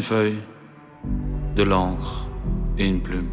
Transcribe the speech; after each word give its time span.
feuille, 0.00 0.38
de 1.54 1.62
l'encre 1.62 2.28
et 2.78 2.86
une 2.86 3.00
plume, 3.00 3.28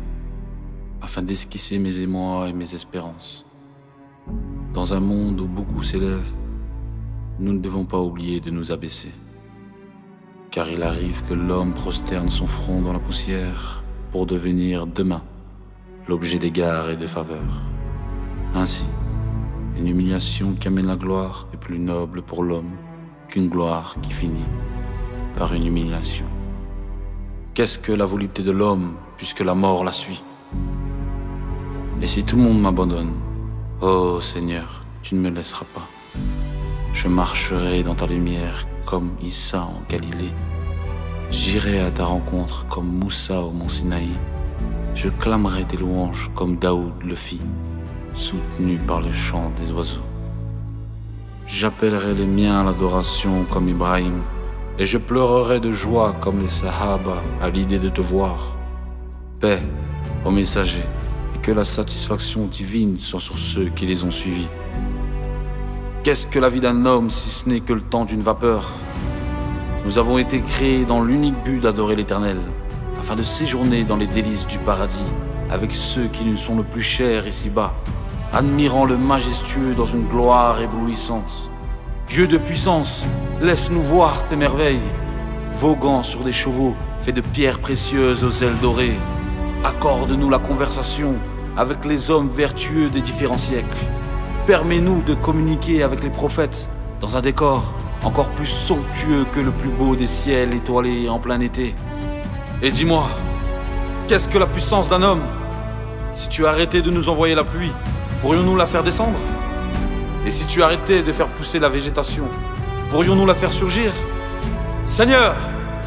afin 1.01 1.21
d'esquisser 1.21 1.79
mes 1.79 1.99
émois 1.99 2.49
et 2.49 2.53
mes 2.53 2.75
espérances. 2.75 3.45
Dans 4.73 4.93
un 4.93 4.99
monde 4.99 5.41
où 5.41 5.45
beaucoup 5.45 5.83
s'élèvent, 5.83 6.33
nous 7.39 7.53
ne 7.53 7.59
devons 7.59 7.85
pas 7.85 7.99
oublier 7.99 8.39
de 8.39 8.51
nous 8.51 8.71
abaisser. 8.71 9.11
Car 10.51 10.69
il 10.69 10.83
arrive 10.83 11.23
que 11.27 11.33
l'homme 11.33 11.73
prosterne 11.73 12.29
son 12.29 12.45
front 12.45 12.81
dans 12.81 12.93
la 12.93 12.99
poussière 12.99 13.83
pour 14.11 14.25
devenir 14.25 14.85
demain 14.85 15.23
l'objet 16.07 16.39
d'égards 16.39 16.89
et 16.89 16.97
de 16.97 17.05
faveurs. 17.05 17.61
Ainsi, 18.53 18.85
une 19.77 19.87
humiliation 19.87 20.53
qui 20.53 20.67
amène 20.67 20.87
la 20.87 20.95
gloire 20.95 21.47
est 21.53 21.57
plus 21.57 21.79
noble 21.79 22.21
pour 22.21 22.43
l'homme 22.43 22.71
qu'une 23.27 23.49
gloire 23.49 23.95
qui 24.01 24.13
finit 24.13 24.45
par 25.35 25.53
une 25.53 25.65
humiliation. 25.65 26.25
Qu'est-ce 27.53 27.77
que 27.77 27.91
la 27.91 28.05
volupté 28.05 28.41
de 28.41 28.49
l'homme 28.49 28.95
puisque 29.15 29.41
la 29.41 29.53
mort 29.53 29.83
la 29.83 29.91
suit? 29.91 30.23
Et 32.01 32.07
si 32.07 32.23
tout 32.23 32.35
le 32.35 32.41
monde 32.41 32.59
m'abandonne, 32.59 33.13
oh 33.79 34.19
Seigneur, 34.19 34.83
tu 35.03 35.13
ne 35.13 35.19
me 35.19 35.29
laisseras 35.29 35.67
pas. 35.71 35.87
Je 36.93 37.07
marcherai 37.07 37.83
dans 37.83 37.93
ta 37.93 38.07
lumière 38.07 38.65
comme 38.87 39.11
Issa 39.21 39.61
en 39.61 39.83
Galilée. 39.87 40.33
J'irai 41.29 41.79
à 41.81 41.91
ta 41.91 42.05
rencontre 42.05 42.67
comme 42.69 42.87
Moussa 42.87 43.39
au 43.39 43.51
mont 43.51 43.69
Sinaï. 43.69 44.09
Je 44.95 45.09
clamerai 45.09 45.63
tes 45.65 45.77
louanges 45.77 46.31
comme 46.33 46.55
Daoud 46.55 47.03
le 47.03 47.13
fit 47.13 47.41
soutenu 48.15 48.77
par 48.79 48.99
le 48.99 49.13
chant 49.13 49.51
des 49.57 49.71
oiseaux. 49.71 50.01
J'appellerai 51.45 52.15
les 52.15 52.25
miens 52.25 52.61
à 52.61 52.63
l'adoration 52.63 53.45
comme 53.47 53.69
Ibrahim, 53.69 54.23
et 54.79 54.85
je 54.85 54.97
pleurerai 54.97 55.59
de 55.59 55.71
joie 55.71 56.13
comme 56.21 56.39
les 56.39 56.47
Sahaba 56.47 57.21
à 57.41 57.49
l'idée 57.49 57.79
de 57.79 57.89
te 57.89 58.01
voir. 58.01 58.57
Paix 59.39 59.59
aux 60.25 60.31
messagers, 60.31 60.85
et 61.35 61.39
que 61.39 61.51
la 61.51 61.65
satisfaction 61.65 62.45
divine 62.45 62.97
soit 62.97 63.19
sur 63.19 63.37
ceux 63.37 63.69
qui 63.69 63.85
les 63.85 64.03
ont 64.03 64.11
suivis. 64.11 64.47
Qu'est-ce 66.03 66.27
que 66.27 66.39
la 66.39 66.49
vie 66.49 66.61
d'un 66.61 66.85
homme 66.85 67.09
si 67.09 67.29
ce 67.29 67.49
n'est 67.49 67.59
que 67.59 67.73
le 67.73 67.81
temps 67.81 68.05
d'une 68.05 68.21
vapeur? 68.21 68.71
Nous 69.85 69.97
avons 69.97 70.17
été 70.17 70.41
créés 70.41 70.85
dans 70.85 71.03
l'unique 71.03 71.41
but 71.43 71.59
d'adorer 71.59 71.95
l'Éternel, 71.95 72.37
afin 72.99 73.15
de 73.15 73.23
séjourner 73.23 73.83
dans 73.83 73.97
les 73.97 74.07
délices 74.07 74.47
du 74.47 74.59
paradis 74.59 75.11
avec 75.49 75.73
ceux 75.73 76.07
qui 76.07 76.25
nous 76.25 76.37
sont 76.37 76.57
le 76.57 76.63
plus 76.63 76.81
chers 76.81 77.27
ici-bas 77.27 77.73
admirant 78.33 78.85
le 78.85 78.97
majestueux 78.97 79.75
dans 79.75 79.85
une 79.85 80.07
gloire 80.07 80.59
éblouissante. 80.59 81.51
Dieu 82.13 82.27
de 82.27 82.37
puissance, 82.37 83.03
laisse-nous 83.41 83.81
voir 83.81 84.23
tes 84.25 84.35
merveilles, 84.35 84.87
voguant 85.53 86.03
sur 86.03 86.19
des 86.19 86.31
chevaux 86.31 86.75
faits 86.99 87.15
de 87.15 87.21
pierres 87.21 87.57
précieuses 87.57 88.23
aux 88.23 88.43
ailes 88.43 88.59
dorées. 88.61 88.93
Accorde-nous 89.63 90.29
la 90.29 90.37
conversation 90.37 91.15
avec 91.57 91.85
les 91.85 92.11
hommes 92.11 92.29
vertueux 92.29 92.91
des 92.91 93.01
différents 93.01 93.39
siècles. 93.39 93.65
Permets-nous 94.45 95.01
de 95.01 95.15
communiquer 95.15 95.81
avec 95.81 96.03
les 96.03 96.11
prophètes 96.11 96.69
dans 97.01 97.17
un 97.17 97.21
décor 97.21 97.73
encore 98.03 98.29
plus 98.29 98.45
somptueux 98.45 99.25
que 99.33 99.39
le 99.39 99.51
plus 99.51 99.71
beau 99.71 99.95
des 99.95 100.05
ciels 100.05 100.53
étoilés 100.53 101.09
en 101.09 101.17
plein 101.17 101.39
été. 101.39 101.73
Et 102.61 102.69
dis-moi, 102.69 103.07
qu'est-ce 104.07 104.29
que 104.29 104.37
la 104.37 104.45
puissance 104.45 104.87
d'un 104.87 105.01
homme? 105.01 105.23
Si 106.13 106.29
tu 106.29 106.45
arrêtais 106.45 106.83
de 106.83 106.91
nous 106.91 107.09
envoyer 107.09 107.33
la 107.33 107.43
pluie, 107.43 107.71
pourrions-nous 108.21 108.55
la 108.55 108.67
faire 108.67 108.83
descendre? 108.83 109.17
Et 110.25 110.31
si 110.31 110.45
tu 110.45 110.63
arrêtais 110.63 111.03
de 111.03 111.11
faire 111.11 111.27
pousser 111.27 111.59
la 111.59 111.69
végétation, 111.69 112.25
pourrions-nous 112.89 113.25
la 113.25 113.35
faire 113.35 113.51
surgir? 113.51 113.91
Seigneur, 114.85 115.35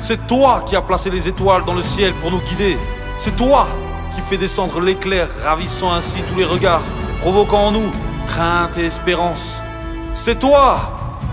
c'est 0.01 0.27
toi 0.27 0.63
qui 0.67 0.77
as 0.77 0.83
placé 0.83 1.09
les 1.09 1.27
étoiles 1.27 1.65
dans 1.65 1.75
le 1.75 1.83
ciel 1.83 2.13
pour 2.15 2.31
nous 2.31 2.41
guider. 2.41 2.77
C'est 3.17 3.35
toi 3.35 3.67
qui 4.15 4.21
fais 4.21 4.37
descendre 4.37 4.81
l'éclair, 4.81 5.29
ravissant 5.43 5.93
ainsi 5.93 6.21
tous 6.23 6.37
les 6.37 6.45
regards, 6.45 6.83
provoquant 7.21 7.69
en 7.69 7.71
nous 7.71 7.91
crainte 8.27 8.77
et 8.77 8.85
espérance. 8.85 9.63
C'est 10.13 10.39
toi 10.39 10.77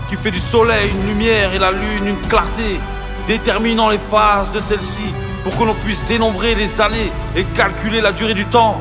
qui 0.08 0.16
fais 0.16 0.30
du 0.30 0.38
soleil 0.38 0.90
une 0.90 1.08
lumière 1.08 1.52
et 1.54 1.58
la 1.58 1.72
lune 1.72 2.06
une 2.06 2.28
clarté, 2.28 2.80
déterminant 3.26 3.88
les 3.88 3.98
phases 3.98 4.52
de 4.52 4.60
celle-ci 4.60 5.12
pour 5.42 5.56
que 5.58 5.64
l'on 5.64 5.74
puisse 5.74 6.04
dénombrer 6.06 6.54
les 6.54 6.80
années 6.80 7.12
et 7.36 7.44
calculer 7.44 8.00
la 8.00 8.12
durée 8.12 8.34
du 8.34 8.46
temps. 8.46 8.80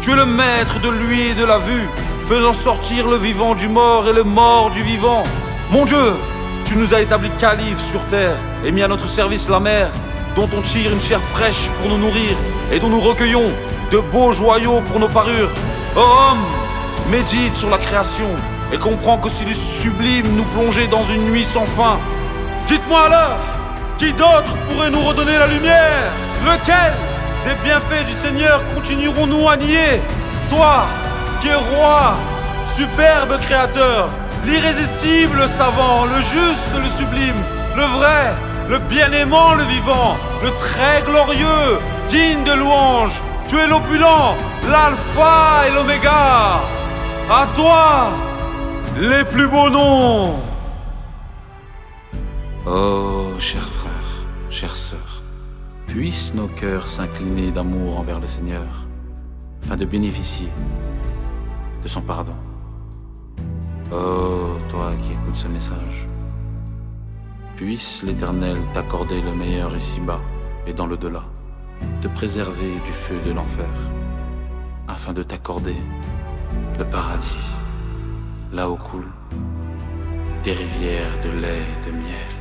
Tu 0.00 0.12
es 0.12 0.16
le 0.16 0.26
maître 0.26 0.78
de 0.80 0.88
lui 0.88 1.28
et 1.28 1.34
de 1.34 1.44
la 1.44 1.58
vue, 1.58 1.88
faisant 2.30 2.52
sortir 2.52 3.08
le 3.08 3.16
vivant 3.16 3.56
du 3.56 3.68
mort 3.68 4.06
et 4.06 4.12
le 4.12 4.22
mort 4.22 4.70
du 4.70 4.84
vivant. 4.84 5.24
Mon 5.72 5.84
Dieu, 5.84 6.14
tu 6.64 6.76
nous 6.76 6.94
as 6.94 7.00
établi 7.00 7.28
calife 7.40 7.80
sur 7.90 8.04
terre 8.04 8.36
et 8.64 8.70
mis 8.70 8.84
à 8.84 8.86
notre 8.86 9.08
service 9.08 9.48
la 9.48 9.58
mer, 9.58 9.88
dont 10.36 10.48
on 10.56 10.60
tire 10.60 10.92
une 10.92 11.02
chair 11.02 11.18
fraîche 11.34 11.68
pour 11.80 11.90
nous 11.90 11.98
nourrir 11.98 12.36
et 12.70 12.78
dont 12.78 12.88
nous 12.88 13.00
recueillons 13.00 13.50
de 13.90 13.98
beaux 13.98 14.32
joyaux 14.32 14.80
pour 14.82 15.00
nos 15.00 15.08
parures. 15.08 15.50
Oh 15.96 15.98
homme, 15.98 16.44
médite 17.10 17.56
sur 17.56 17.68
la 17.68 17.78
création 17.78 18.30
et 18.72 18.78
comprends 18.78 19.18
que 19.18 19.28
si 19.28 19.44
du 19.44 19.52
sublime 19.52 20.36
nous 20.36 20.44
plonger 20.54 20.86
dans 20.86 21.02
une 21.02 21.32
nuit 21.32 21.44
sans 21.44 21.66
fin. 21.66 21.98
Dites-moi 22.68 23.06
alors, 23.06 23.40
qui 23.98 24.12
d'autre 24.12 24.56
pourrait 24.68 24.92
nous 24.92 25.00
redonner 25.00 25.36
la 25.36 25.48
lumière? 25.48 26.12
Lequel 26.44 26.92
des 27.44 27.60
bienfaits 27.64 28.06
du 28.06 28.12
Seigneur 28.12 28.62
continuerons-nous 28.72 29.48
à 29.48 29.56
nier? 29.56 30.00
Toi, 30.48 30.86
qui 31.40 31.48
es 31.48 31.54
roi, 31.54 32.16
superbe 32.64 33.38
créateur, 33.40 34.10
l'irrésistible 34.44 35.48
savant, 35.48 36.04
le 36.04 36.20
juste, 36.20 36.68
le 36.82 36.88
sublime, 36.88 37.42
le 37.76 37.82
vrai, 37.82 38.32
le 38.68 38.78
bien-aimant, 38.78 39.54
le 39.54 39.64
vivant, 39.64 40.16
le 40.42 40.50
très 40.58 41.02
glorieux, 41.02 41.78
digne 42.08 42.44
de 42.44 42.52
louange, 42.52 43.20
tu 43.48 43.58
es 43.58 43.66
l'opulent, 43.66 44.36
l'alpha 44.70 45.66
et 45.66 45.74
l'oméga. 45.74 46.60
À 47.30 47.46
toi, 47.54 48.10
les 48.96 49.24
plus 49.24 49.48
beaux 49.48 49.70
noms. 49.70 50.40
Oh, 52.66 53.30
cher 53.38 53.62
frère, 53.62 53.90
chère 54.50 54.76
sœur. 54.76 55.22
Puissent 55.86 56.34
nos 56.34 56.46
cœurs 56.48 56.86
s'incliner 56.86 57.50
d'amour 57.50 57.98
envers 57.98 58.20
le 58.20 58.26
Seigneur, 58.26 58.66
afin 59.62 59.76
de 59.76 59.84
bénéficier 59.84 60.48
de 61.82 61.88
son 61.88 62.02
pardon. 62.02 62.34
Oh, 63.92 64.56
toi 64.68 64.92
qui 65.02 65.12
écoutes 65.12 65.36
ce 65.36 65.48
message, 65.48 66.08
puisse 67.56 68.02
l'Éternel 68.02 68.56
t'accorder 68.72 69.20
le 69.20 69.34
meilleur 69.34 69.74
ici-bas 69.74 70.20
et 70.66 70.72
dans 70.72 70.86
le-delà, 70.86 71.24
te 72.00 72.08
préserver 72.08 72.78
du 72.84 72.92
feu 72.92 73.18
de 73.26 73.32
l'enfer, 73.32 73.68
afin 74.86 75.12
de 75.12 75.22
t'accorder 75.22 75.76
le 76.78 76.84
paradis, 76.84 77.50
là 78.52 78.70
où 78.70 78.76
coulent 78.76 79.12
des 80.42 80.52
rivières 80.52 81.20
de 81.22 81.30
lait 81.30 81.62
et 81.82 81.86
de 81.86 81.92
miel. 81.92 82.39